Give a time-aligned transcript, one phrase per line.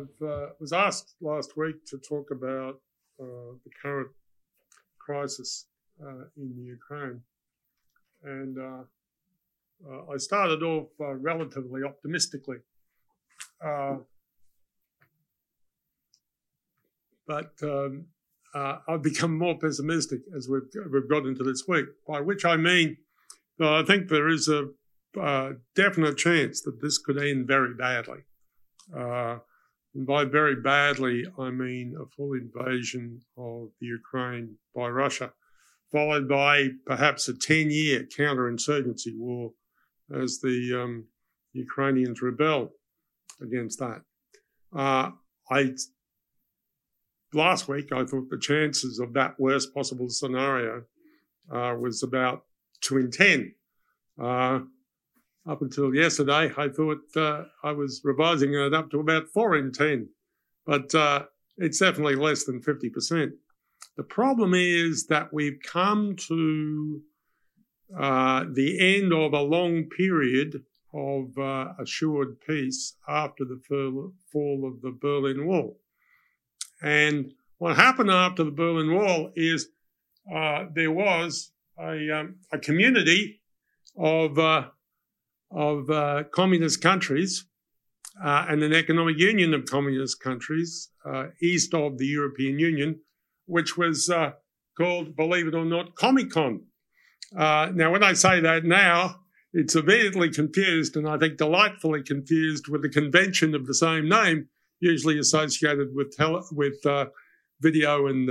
[0.00, 2.80] I uh, was asked last week to talk about
[3.20, 4.08] uh, the current
[4.98, 5.66] crisis
[6.02, 7.20] uh, in Ukraine.
[8.22, 8.84] And uh,
[9.88, 12.58] uh, I started off uh, relatively optimistically.
[17.26, 18.06] but um,
[18.54, 22.96] I've become more pessimistic as we've, we've got into this week, by which I mean
[23.58, 24.68] that I think there is a
[25.76, 28.20] definite chance that this could end very badly.
[28.96, 29.38] Uh,
[29.94, 35.32] and by very badly, I mean a full invasion of the Ukraine by Russia,
[35.90, 39.52] followed by perhaps a 10 year counterinsurgency war
[40.12, 41.06] as the um,
[41.52, 42.72] Ukrainians rebel
[43.40, 44.02] against that.
[44.74, 45.10] Uh,
[45.50, 45.74] I
[47.32, 50.84] last week I thought the chances of that worst possible scenario
[51.52, 52.44] uh, was about
[52.80, 53.54] two in ten.
[54.20, 54.60] Uh,
[55.48, 59.72] up until yesterday, I thought uh, I was revising it up to about four in
[59.72, 60.08] 10,
[60.66, 61.24] but uh,
[61.56, 63.30] it's definitely less than 50%.
[63.96, 67.00] The problem is that we've come to
[67.98, 73.60] uh, the end of a long period of uh, assured peace after the
[74.32, 75.78] fall of the Berlin Wall.
[76.82, 79.68] And what happened after the Berlin Wall is
[80.34, 83.40] uh, there was a, um, a community
[83.96, 84.68] of uh,
[85.50, 87.46] of uh, communist countries
[88.22, 93.00] uh, and an economic union of communist countries uh, east of the European Union,
[93.46, 94.32] which was uh,
[94.76, 96.62] called, believe it or not, Comecon.
[97.36, 99.16] Uh, now, when I say that now,
[99.52, 104.48] it's immediately confused, and I think delightfully confused with the convention of the same name,
[104.80, 106.74] usually associated with tele- with
[107.60, 108.30] video and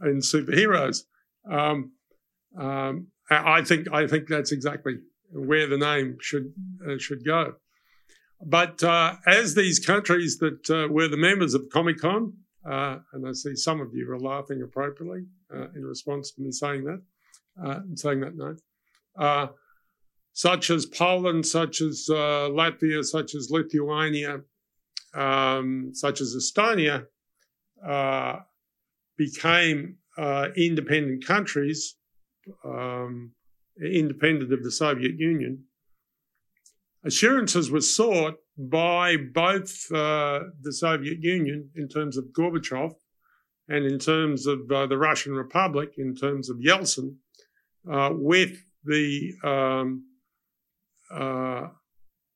[0.00, 1.04] and superheroes.
[1.50, 1.92] Um,
[2.58, 4.98] um, I think I think that's exactly
[5.30, 6.52] where the name should
[6.86, 7.54] uh, should go.
[8.44, 12.32] But uh, as these countries that uh, were the members of Comecon,
[12.64, 16.52] uh, and I see some of you are laughing appropriately uh, in response to me
[16.52, 17.02] saying that,
[17.62, 18.60] uh, saying that note,
[20.32, 24.42] such as Poland, such as Latvia, such as Lithuania,
[25.14, 27.06] um, such as Estonia,
[29.16, 29.96] became
[30.56, 31.96] independent countries.
[32.64, 33.32] Um,
[33.80, 35.64] independent of the Soviet Union,
[37.04, 42.94] assurances were sought by both uh, the Soviet Union in terms of Gorbachev
[43.68, 47.16] and in terms of uh, the Russian Republic, in terms of Yeltsin,
[47.90, 50.04] uh, with the um,
[51.10, 51.68] uh,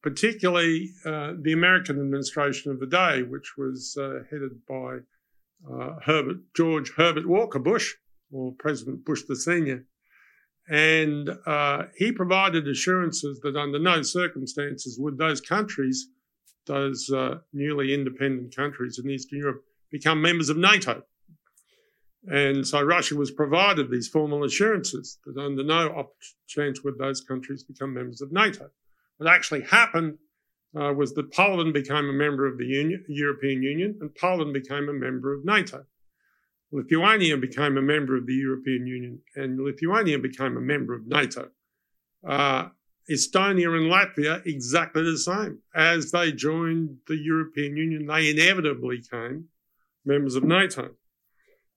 [0.02, 4.98] particularly uh, the American administration of the day, which was uh, headed by
[6.04, 7.94] Herbert George Herbert Walker Bush,
[8.32, 9.84] or President Bush the Senior,
[10.68, 16.08] and uh, he provided assurances that under no circumstances would those countries,
[16.66, 21.02] those uh, newly independent countries in Eastern Europe, become members of NATO.
[22.30, 26.10] And so Russia was provided these formal assurances that under no
[26.46, 28.70] chance would those countries become members of NATO.
[29.16, 30.18] What actually happened
[30.78, 34.88] uh, was that Poland became a member of the Union, European Union and Poland became
[34.88, 35.84] a member of NATO.
[36.72, 41.50] Lithuania became a member of the European Union and Lithuania became a member of NATO.
[42.26, 42.68] Uh,
[43.10, 45.58] Estonia and Latvia, exactly the same.
[45.74, 49.48] As they joined the European Union, they inevitably became
[50.04, 50.90] members of NATO.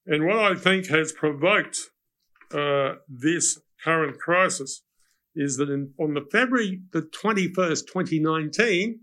[0.06, 1.80] And what I think has provoked
[2.54, 4.84] uh, this current crisis
[5.36, 9.00] is that in, on the February the 21st, 2019,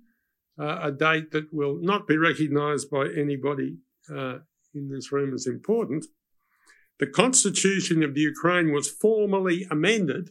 [0.58, 3.78] uh, a date that will not be recognised by anybody
[4.14, 4.38] uh,
[4.74, 6.06] in this room is important.
[6.98, 10.30] The constitution of the Ukraine was formally amended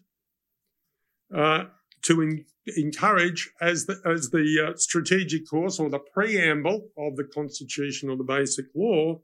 [1.36, 1.66] uh,
[2.04, 2.44] to
[2.78, 8.18] encourage, as the, as the uh, strategic course or the preamble of the constitution or
[8.18, 9.22] the basic law,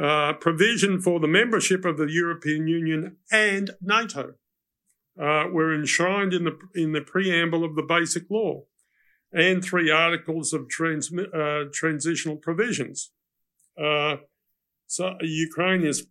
[0.00, 4.34] uh, provision for the membership of the European Union and NATO
[5.18, 8.64] uh, were enshrined in the in the preamble of the basic law,
[9.32, 13.12] and three articles of trans, uh, transitional provisions.
[13.80, 14.16] Uh,
[14.86, 16.06] so Ukraine is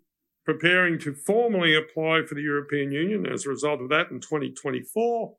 [0.45, 5.35] preparing to formally apply for the European Union as a result of that in 2024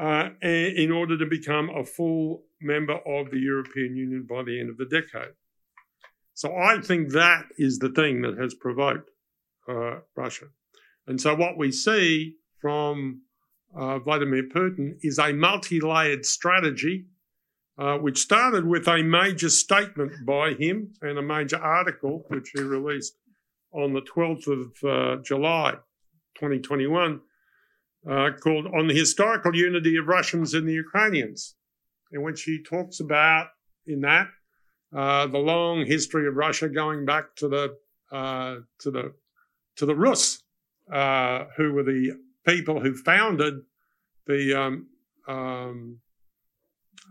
[0.00, 4.70] uh, in order to become a full member of the European Union by the end
[4.70, 5.34] of the decade.
[6.34, 9.10] So I think that is the thing that has provoked
[9.68, 10.46] uh, Russia.
[11.06, 13.22] And so what we see from
[13.76, 17.06] uh, Vladimir Putin is a multi layered strategy
[17.78, 22.62] uh, which started with a major statement by him and a major article which he
[22.62, 23.14] released
[23.72, 25.72] on the 12th of uh, July
[26.34, 27.20] 2021
[28.08, 31.54] uh, called On the Historical Unity of Russians and the Ukrainians,
[32.12, 33.48] in which he talks about,
[33.86, 34.28] in that,
[34.94, 37.76] uh, the long history of Russia going back to the
[38.10, 39.14] uh, to the
[39.76, 40.42] to the Rus,
[40.92, 43.62] uh, who were the people who founded
[44.26, 44.86] the um,
[45.26, 45.98] um,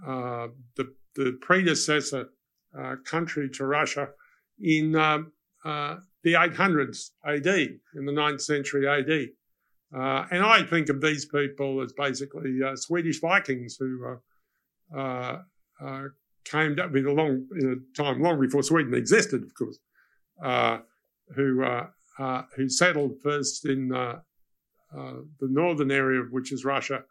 [0.06, 2.30] uh, the, the predecessor
[2.78, 4.10] uh, country to Russia
[4.60, 5.32] in um,
[5.66, 9.30] uh, the 800s AD, in the 9th century AD.
[9.94, 14.18] Uh, and I think of these people as basically Swedish Vikings who
[16.46, 19.80] came down in a long in a time long before Sweden existed, of course,
[21.36, 21.66] who
[22.56, 24.22] who settled first in the
[25.42, 27.04] northern area, which is Russia,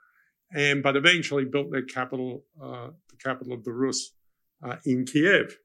[0.54, 4.12] and but eventually built their capital, the capital of the Rus,
[4.84, 5.56] in Kiev.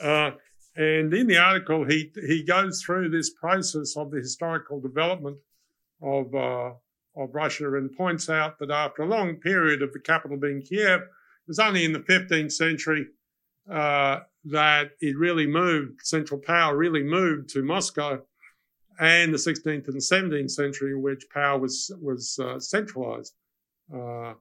[0.00, 0.32] Uh,
[0.76, 5.38] and in the article, he he goes through this process of the historical development
[6.02, 6.72] of uh,
[7.16, 11.00] of Russia and points out that after a long period of the capital being Kiev,
[11.00, 13.06] it was only in the 15th century
[13.70, 16.00] uh, that it really moved.
[16.02, 18.20] Central power really moved to Moscow,
[19.00, 23.32] and the 16th and 17th century, in which power was was uh, centralized,
[23.94, 24.34] uh,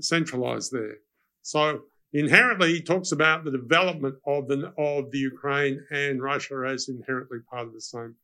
[0.00, 0.96] centralized there.
[1.42, 1.82] So
[2.12, 7.38] inherently he talks about the development of the of the Ukraine and Russia as inherently
[7.50, 8.14] part of the same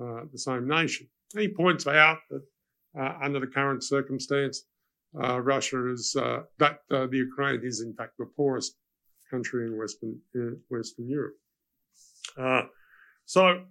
[0.00, 1.08] uh, the same nation.
[1.34, 2.42] And he points out that
[2.98, 4.64] uh, under the current circumstance,
[5.22, 8.76] uh, Russia is uh, that uh, the Ukraine is in fact the poorest
[9.30, 11.36] country in Western in Western Europe.
[12.36, 12.62] Uh,
[13.24, 13.64] so,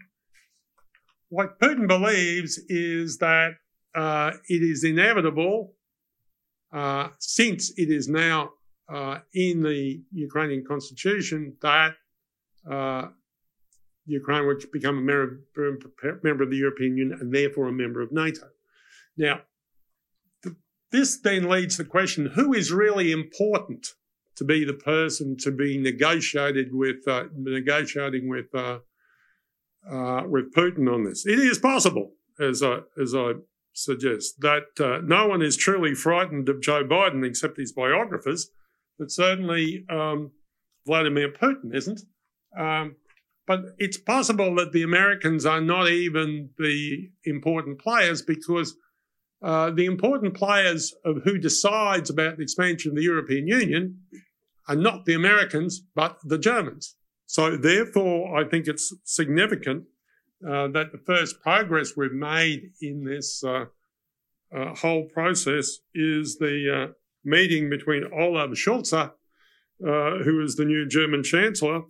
[1.30, 3.54] what Putin believes is that
[4.50, 5.74] it is inevitable,
[7.20, 8.52] since it is now
[8.90, 11.94] uh, in the Ukrainian constitution that
[12.70, 13.08] uh,
[14.06, 15.42] Ukraine would become a member,
[16.24, 18.48] member of the European Union and therefore a member of NATO.
[19.18, 19.42] Now,
[20.44, 20.56] th-
[20.92, 23.94] this then leads to the question who is really important
[24.38, 28.80] to be the person to be negotiated with, uh, negotiating with, uh,
[29.90, 31.26] uh, with Putin on this?
[31.26, 33.34] It is possible, as I, as I
[33.78, 38.50] suggest, that uh, no one is truly frightened of Joe Biden except his biographers
[38.98, 40.32] but certainly um,
[40.86, 42.02] Vladimir Putin isn't.
[42.58, 42.96] Um,
[43.46, 48.76] but it's possible that the Americans are not even the important players because
[49.42, 54.00] uh, the important players of who decides about the expansion of the European Union
[54.68, 56.96] are not the Americans, but the Germans.
[57.26, 59.86] So therefore, I think it's significant
[60.46, 63.66] uh, that the first progress we've made in this uh,
[64.56, 66.94] uh whole process is the uh,
[67.24, 69.10] meeting between Olaf Scholz, uh,
[69.80, 71.82] who is the new German Chancellor,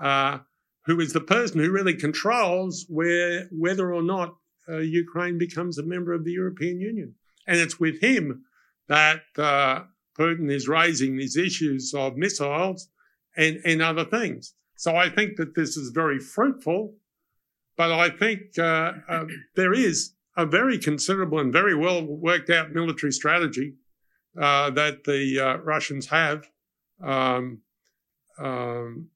[0.00, 0.38] uh,
[0.86, 4.36] who is the person who really controls where whether or not
[4.68, 7.16] Ukraine becomes a member of the European Union.
[7.48, 8.44] And it's with him
[8.86, 12.88] that Putin is raising these issues of missiles
[13.36, 14.54] and, and other things.
[14.76, 16.94] So I think that this is very fruitful,
[17.80, 19.24] but I think uh, uh,
[19.56, 23.72] there is a very considerable and very well worked out military strategy
[24.38, 26.46] uh, that the uh, Russians have
[27.02, 27.62] um,
[28.38, 29.08] um,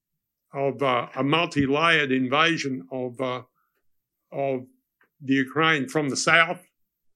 [0.55, 3.43] of uh, a multi-layered invasion of uh,
[4.33, 4.65] of
[5.21, 6.63] the Ukraine from the south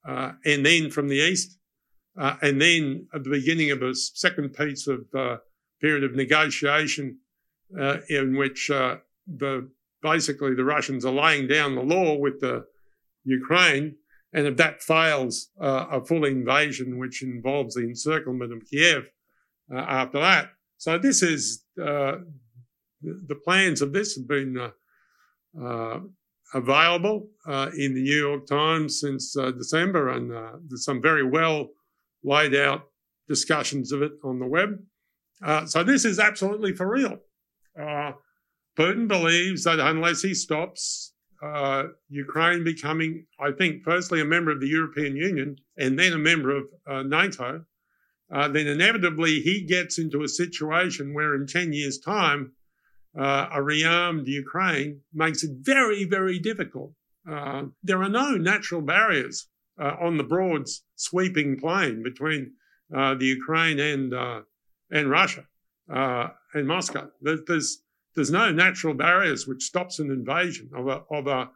[0.05, 1.57] and then from the east,
[2.15, 4.99] and then at the beginning of a second piece of
[5.81, 7.17] period of negotiation
[8.07, 9.67] in which the
[10.01, 12.65] basically the Russians are laying down the law with the
[13.23, 13.95] Ukraine
[14.33, 19.09] and if that fails, uh, a full invasion, which involves the encirclement of Kiev
[19.73, 20.51] uh, after that.
[20.77, 22.17] So this is uh,
[23.01, 25.99] the plans of this have been uh, uh,
[26.53, 30.31] available uh, in the New York Times since December, and
[30.69, 31.69] there's some very well
[32.23, 32.83] laid out
[33.27, 34.79] discussions of it on the web.
[35.67, 37.17] so this is absolutely for real.
[38.79, 44.61] Putin believes that unless he stops uh, Ukraine becoming, I think, firstly a member of
[44.61, 47.65] the European Union and then a member of uh, NATO,
[48.33, 52.53] uh, then inevitably he gets into a situation where in 10 years' time,
[53.17, 56.93] uh, a rearmed Ukraine makes it very, very difficult.
[57.29, 59.47] Uh, there are no natural barriers
[59.81, 62.53] uh, on the broad sweeping plain between
[62.89, 64.13] the Ukraine and,
[64.91, 65.45] and Russia
[65.89, 67.09] and Moscow.
[67.21, 67.81] There's,
[68.19, 71.49] there's no natural barriers which stops an invasion of a, of a,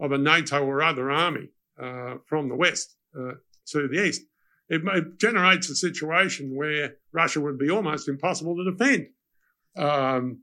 [0.00, 1.48] of a NATO or other army
[1.80, 3.34] uh, from the west uh,
[3.66, 4.22] to the east.
[4.68, 9.10] It, it, generates a situation where Russia would be almost impossible to defend
[9.76, 10.40] um,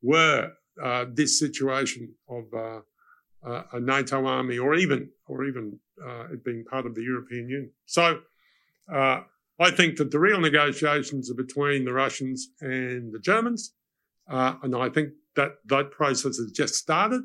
[0.00, 2.80] were uh, this situation of uh,
[3.46, 7.50] uh, a NATO army or even or even uh, it being part of the European
[7.50, 7.70] Union.
[7.84, 8.20] So
[9.60, 13.74] I think that the real negotiations are between the Russians and the Germans.
[14.28, 17.22] Uh, and I think that that process has just started.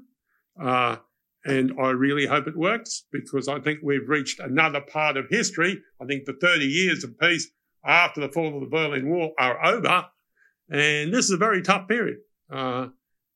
[0.60, 0.98] Uh,
[1.45, 5.81] and I really hope it works because I think we've reached another part of history.
[6.01, 7.50] I think the 30 years of peace
[7.86, 10.05] after the fall of the Berlin Wall are over.
[10.69, 12.19] And this is a very tough period.
[12.50, 12.88] Uh,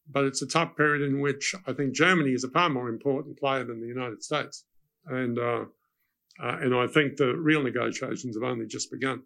[0.09, 3.37] but it's a tough period in which I think Germany is a far more important
[3.37, 4.63] player than the United States.
[5.05, 5.65] And, uh,
[6.41, 9.23] uh, and I think the real negotiations have only just begun.